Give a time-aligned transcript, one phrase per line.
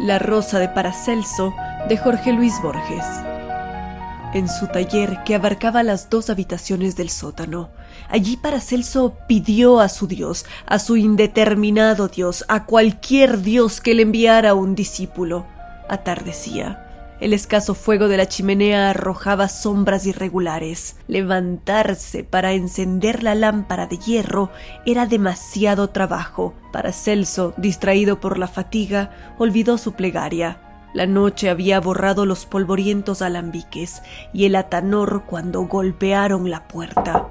[0.00, 1.52] La Rosa de Paracelso
[1.88, 3.04] de Jorge Luis Borges.
[4.32, 7.70] En su taller, que abarcaba las dos habitaciones del sótano,
[8.08, 14.02] allí Paracelso pidió a su Dios, a su indeterminado Dios, a cualquier Dios que le
[14.02, 15.46] enviara un discípulo.
[15.88, 16.87] Atardecía.
[17.20, 20.96] El escaso fuego de la chimenea arrojaba sombras irregulares.
[21.08, 24.50] Levantarse para encender la lámpara de hierro
[24.86, 26.54] era demasiado trabajo.
[26.72, 30.60] Paracelso, distraído por la fatiga, olvidó su plegaria.
[30.94, 34.00] La noche había borrado los polvorientos alambiques
[34.32, 37.26] y el atanor cuando golpearon la puerta.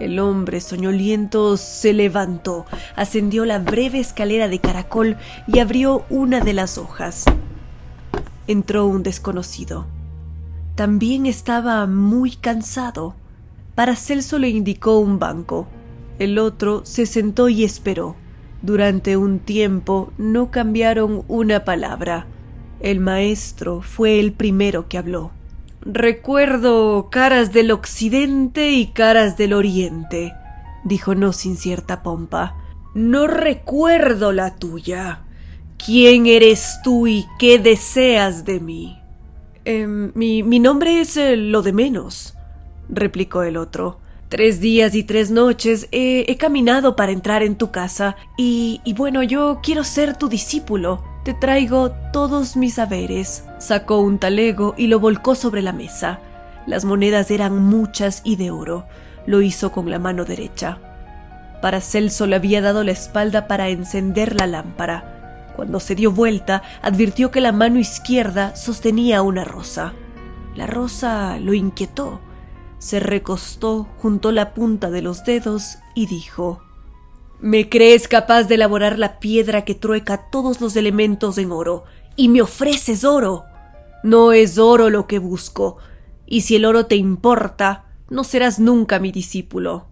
[0.00, 6.52] El hombre soñoliento se levantó, ascendió la breve escalera de caracol y abrió una de
[6.52, 7.26] las hojas
[8.48, 9.86] entró un desconocido.
[10.74, 13.14] También estaba muy cansado.
[13.76, 15.68] Paracelso le indicó un banco.
[16.18, 18.16] El otro se sentó y esperó.
[18.62, 22.26] Durante un tiempo no cambiaron una palabra.
[22.80, 25.30] El maestro fue el primero que habló.
[25.80, 30.32] Recuerdo caras del occidente y caras del oriente,
[30.84, 32.56] dijo no sin cierta pompa.
[32.94, 35.22] No recuerdo la tuya.
[35.84, 39.00] ¿Quién eres tú y qué deseas de mí?
[39.64, 42.34] Em, mi, nombre es eh, lo de menos,
[42.88, 43.98] replicó el otro.
[44.28, 49.22] Tres días y tres noches he, caminado para entrar en tu casa y, y bueno,
[49.22, 51.02] yo quiero ser tu discípulo.
[51.24, 53.44] Te traigo todos mis saberes.
[53.58, 56.20] Sacó un talego y lo volcó sobre la mesa.
[56.66, 58.86] Las monedas eran muchas y de oro.
[59.26, 60.78] Lo hizo con la mano derecha.
[61.62, 65.17] Paracelso le había dado la espalda para encender la lámpara.
[65.58, 69.92] Cuando se dio vuelta, advirtió que la mano izquierda sostenía una rosa.
[70.54, 72.20] La rosa lo inquietó.
[72.78, 76.62] Se recostó, juntó la punta de los dedos y dijo
[77.40, 81.82] ¿Me crees capaz de elaborar la piedra que trueca todos los elementos en oro?
[82.14, 83.44] Y me ofreces oro.
[84.04, 85.78] No es oro lo que busco,
[86.24, 89.88] y si el oro te importa, no serás nunca mi discípulo.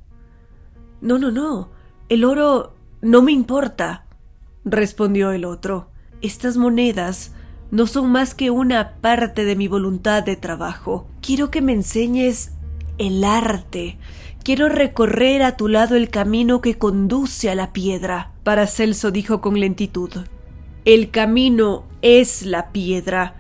[1.01, 1.71] No, no, no.
[2.09, 4.06] El oro no me importa
[4.67, 5.89] respondió el otro.
[6.21, 7.33] Estas monedas
[7.71, 11.07] no son más que una parte de mi voluntad de trabajo.
[11.23, 12.53] Quiero que me enseñes
[12.99, 13.99] el arte.
[14.43, 18.33] Quiero recorrer a tu lado el camino que conduce a la piedra.
[18.45, 20.11] Paracelso dijo con lentitud.
[20.85, 23.37] El camino es la piedra.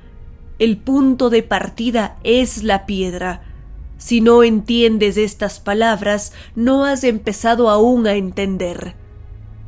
[0.58, 3.42] El punto de partida es la piedra.
[3.98, 8.94] Si no entiendes estas palabras, no has empezado aún a entender.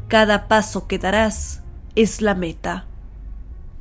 [0.08, 1.62] Cada paso que darás
[1.94, 2.86] es la meta.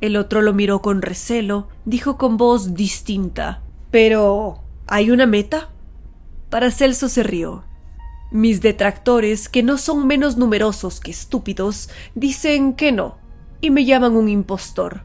[0.00, 3.62] El otro lo miró con recelo, dijo con voz distinta.
[3.90, 4.62] Pero.
[4.86, 5.70] ¿hay una meta?
[6.50, 7.64] Paracelso se rió.
[8.30, 13.16] Mis detractores, que no son menos numerosos que estúpidos, dicen que no,
[13.60, 15.02] y me llaman un impostor.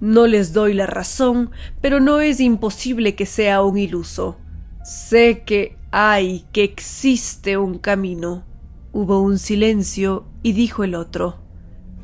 [0.00, 1.50] No les doy la razón,
[1.80, 4.36] pero no es imposible que sea un iluso.
[4.84, 8.44] Sé que hay, que existe un camino.
[8.92, 11.38] Hubo un silencio y dijo el otro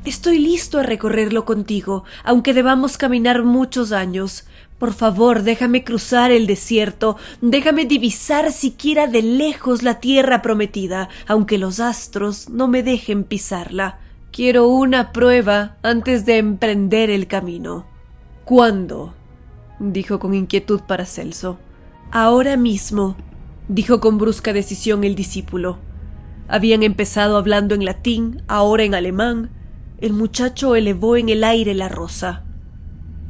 [0.03, 4.43] Estoy listo a recorrerlo contigo, aunque debamos caminar muchos años.
[4.77, 11.57] Por favor, déjame cruzar el desierto, déjame divisar siquiera de lejos la tierra prometida, aunque
[11.57, 13.99] los astros no me dejen pisarla.
[14.33, 17.85] Quiero una prueba antes de emprender el camino.
[18.43, 19.13] ¿Cuándo?
[19.79, 21.59] dijo con inquietud Paracelso.
[22.11, 23.15] Ahora mismo,
[23.69, 25.92] dijo con brusca decisión el discípulo.
[26.47, 29.49] Habían empezado hablando en latín, ahora en alemán.
[29.99, 32.43] El muchacho elevó en el aire la rosa.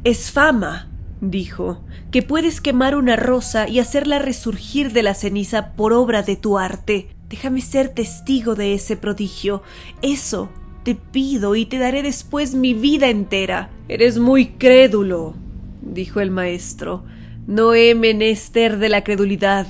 [0.02, 0.88] Es fama,
[1.20, 6.36] dijo, que puedes quemar una rosa y hacerla resurgir de la ceniza por obra de
[6.36, 7.08] tu arte.
[7.28, 9.62] Déjame ser testigo de ese prodigio.
[10.02, 10.50] Eso
[10.82, 13.70] te pido y te daré después mi vida entera.
[13.88, 15.34] Eres muy crédulo,
[15.80, 17.04] dijo el maestro.
[17.46, 19.66] No he menester de la credulidad.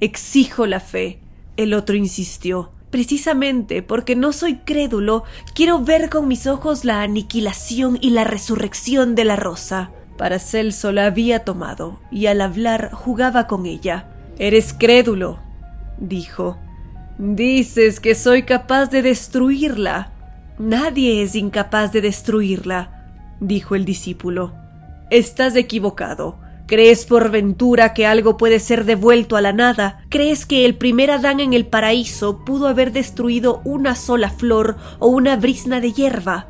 [0.00, 1.20] Exijo la fe.
[1.56, 2.72] El otro insistió.
[2.90, 5.24] Precisamente porque no soy crédulo,
[5.54, 9.90] quiero ver con mis ojos la aniquilación y la resurrección de la rosa.
[10.16, 14.08] Paracelso la había tomado y al hablar jugaba con ella.
[14.38, 15.38] Eres crédulo,
[15.98, 16.58] dijo.
[17.18, 20.12] Dices que soy capaz de destruirla.
[20.58, 24.54] Nadie es incapaz de destruirla, dijo el discípulo.
[25.10, 26.38] Estás equivocado.
[26.66, 30.04] ¿Crees por ventura que algo puede ser devuelto a la nada?
[30.08, 35.06] ¿Crees que el primer Adán en el paraíso pudo haber destruido una sola flor o
[35.06, 36.48] una brisna de hierba?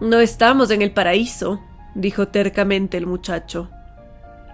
[0.00, 1.60] No estamos en el paraíso,
[1.94, 3.70] dijo tercamente el muchacho.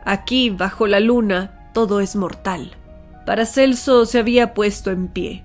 [0.05, 2.77] Aquí, bajo la luna, todo es mortal.
[3.25, 5.45] Paracelso se había puesto en pie.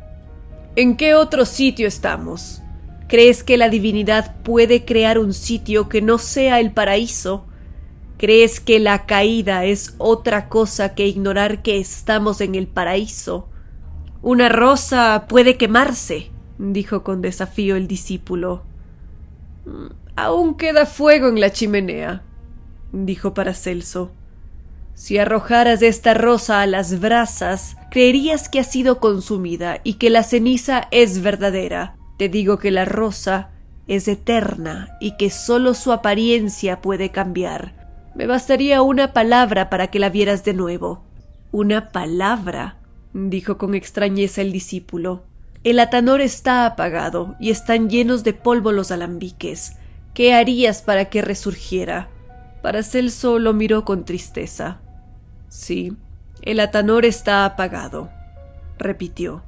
[0.76, 2.62] ¿En qué otro sitio estamos?
[3.08, 7.49] ¿Crees que la divinidad puede crear un sitio que no sea el paraíso?
[8.20, 13.48] ¿Crees que la caída es otra cosa que ignorar que estamos en el paraíso?
[14.22, 18.64] Una rosa puede quemarse, dijo con desafío el discípulo.
[19.66, 22.24] Mm, aún queda fuego en la chimenea,
[22.92, 24.12] dijo Paracelso.
[24.96, 30.24] Si arrojaras esta rosa a las brasas, creerías que ha sido consumida y que la
[30.24, 31.96] ceniza es verdadera.
[32.18, 33.52] Te digo que la rosa
[33.88, 37.79] es eterna y que sólo su apariencia puede cambiar.
[38.16, 41.04] Me bastaría una palabra para que la vieras de nuevo.
[41.52, 42.78] Una palabra,
[43.14, 45.24] dijo con extrañeza el discípulo.
[45.64, 49.74] El atanor está apagado y están llenos de polvo los alambiques.
[50.14, 52.10] ¿Qué harías para que resurgiera?
[52.62, 54.80] Paracelso lo miró con tristeza.
[55.48, 55.94] Sí,
[56.42, 58.10] el atanor está apagado,
[58.78, 59.44] repitió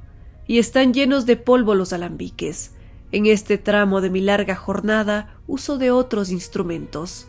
[0.46, 2.72] y están llenos de polvo los alambiques.
[3.10, 7.26] En este tramo de mi larga jornada uso de otros instrumentos.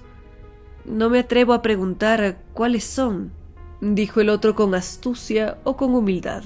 [0.85, 3.31] No me atrevo a preguntar cuáles son,
[3.79, 6.43] dijo el otro con astucia o con humildad.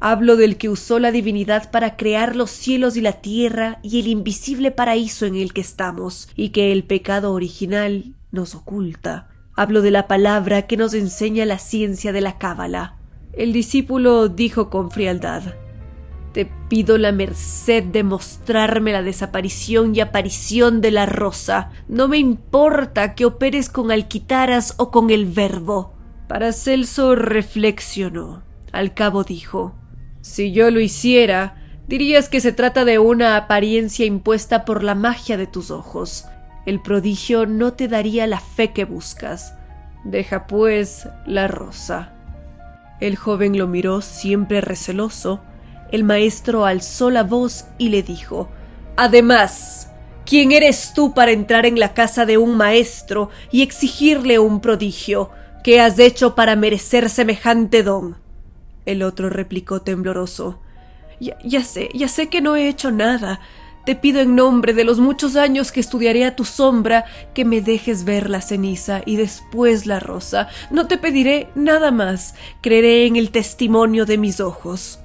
[0.00, 4.06] Hablo del que usó la divinidad para crear los cielos y la tierra y el
[4.06, 9.28] invisible paraíso en el que estamos, y que el pecado original nos oculta.
[9.56, 12.96] Hablo de la palabra que nos enseña la ciencia de la cábala.
[13.32, 15.42] El discípulo dijo con frialdad
[16.32, 21.70] te pido la merced de mostrarme la desaparición y aparición de la rosa.
[21.88, 25.94] No me importa que operes con alquitaras o con el verbo.
[26.28, 28.42] Paracelso reflexionó.
[28.72, 29.74] Al cabo dijo
[30.20, 35.36] Si yo lo hiciera, dirías que se trata de una apariencia impuesta por la magia
[35.36, 36.26] de tus ojos.
[36.66, 39.54] El prodigio no te daría la fe que buscas.
[40.04, 42.12] Deja, pues, la rosa.
[43.00, 45.40] El joven lo miró siempre receloso
[45.92, 48.48] el maestro alzó la voz y le dijo
[48.96, 49.90] Además,
[50.26, 55.30] ¿quién eres tú para entrar en la casa de un maestro y exigirle un prodigio?
[55.62, 58.16] ¿Qué has hecho para merecer semejante don?
[58.86, 60.60] El otro replicó tembloroso
[61.20, 63.40] ya, ya sé, ya sé que no he hecho nada.
[63.84, 67.62] Te pido en nombre de los muchos años que estudiaré a tu sombra que me
[67.62, 70.48] dejes ver la ceniza y después la rosa.
[70.70, 72.34] No te pediré nada más.
[72.60, 75.00] Creeré en el testimonio de mis ojos.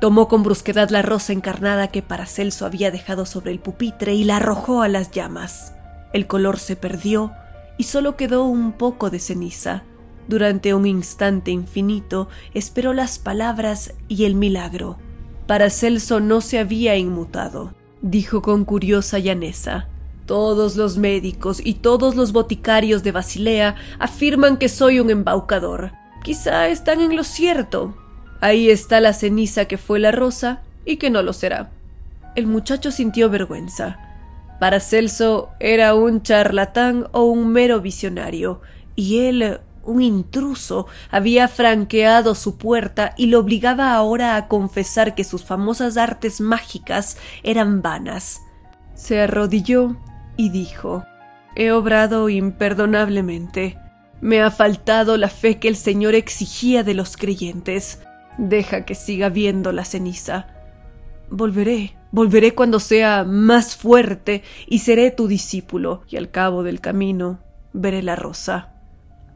[0.00, 4.36] Tomó con brusquedad la rosa encarnada que Paracelso había dejado sobre el pupitre y la
[4.36, 5.74] arrojó a las llamas.
[6.12, 7.32] El color se perdió
[7.76, 9.84] y solo quedó un poco de ceniza.
[10.26, 14.98] Durante un instante infinito esperó las palabras y el milagro.
[15.46, 17.74] Paracelso no se había inmutado.
[18.00, 19.88] Dijo con curiosa llaneza
[20.30, 25.90] todos los médicos y todos los boticarios de Basilea afirman que soy un embaucador.
[26.22, 27.96] Quizá están en lo cierto,
[28.40, 31.70] Ahí está la ceniza que fue la rosa y que no lo será.
[32.34, 33.98] El muchacho sintió vergüenza.
[34.58, 38.60] Para Celso era un charlatán o un mero visionario,
[38.94, 45.24] y él, un intruso, había franqueado su puerta y lo obligaba ahora a confesar que
[45.24, 48.42] sus famosas artes mágicas eran vanas.
[48.94, 49.96] Se arrodilló
[50.36, 51.04] y dijo
[51.56, 53.78] He obrado imperdonablemente.
[54.20, 58.00] Me ha faltado la fe que el Señor exigía de los creyentes.
[58.40, 60.46] Deja que siga viendo la ceniza.
[61.28, 67.38] Volveré, volveré cuando sea más fuerte y seré tu discípulo, y al cabo del camino
[67.74, 68.72] veré la rosa.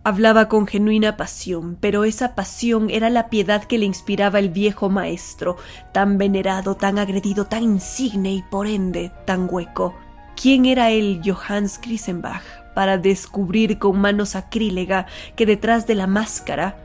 [0.04, 4.88] Hablaba con genuina pasión, pero esa pasión era la piedad que le inspiraba el viejo
[4.88, 5.58] maestro,
[5.92, 9.94] tan venerado, tan agredido, tan insigne y por ende tan hueco.
[10.34, 12.42] ¿Quién era él, Johannes Krisenbach,
[12.74, 15.04] para descubrir con mano sacrílega
[15.36, 16.78] que detrás de la máscara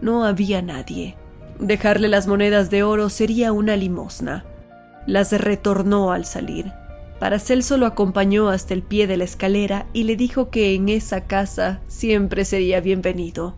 [0.00, 1.16] no había nadie?
[1.58, 4.44] Dejarle las monedas de oro sería una limosna.
[5.06, 6.72] Las retornó al salir.
[7.18, 11.22] Paracelso lo acompañó hasta el pie de la escalera y le dijo que en esa
[11.22, 13.56] casa siempre sería bienvenido.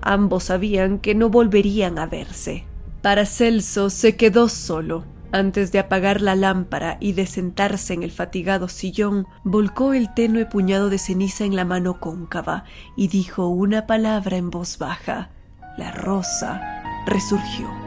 [0.00, 2.64] Ambos sabían que no volverían a verse.
[3.02, 5.04] Paracelso se quedó solo.
[5.32, 10.46] Antes de apagar la lámpara y de sentarse en el fatigado sillón, volcó el tenue
[10.46, 12.64] puñado de ceniza en la mano cóncava
[12.96, 15.30] y dijo una palabra en voz baja.
[15.76, 17.85] La rosa resurgió.